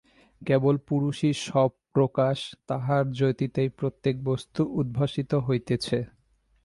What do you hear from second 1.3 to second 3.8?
স্বপ্রকাশ, তাঁহার জ্যোতিতেই